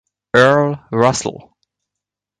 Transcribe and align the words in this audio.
Earl 0.35 0.79
Russell. 0.91 1.53